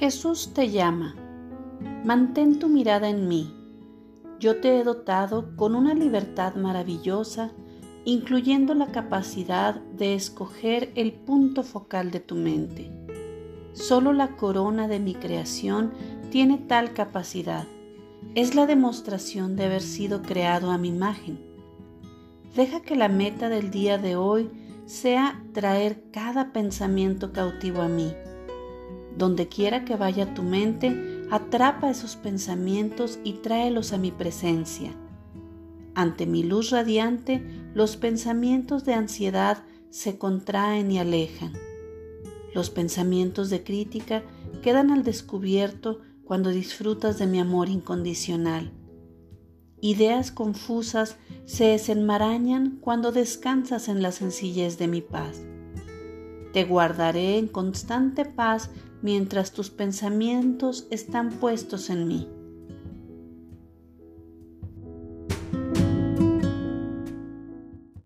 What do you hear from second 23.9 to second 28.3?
de hoy sea traer cada pensamiento cautivo a mí.